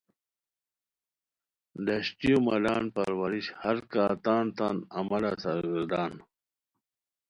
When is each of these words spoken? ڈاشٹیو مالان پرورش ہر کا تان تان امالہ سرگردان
ڈاشٹیو 1.85 2.37
مالان 2.45 2.83
پرورش 2.95 3.45
ہر 3.61 3.77
کا 3.91 4.05
تان 4.23 4.45
تان 4.57 4.75
امالہ 4.97 5.33
سرگردان 5.43 6.13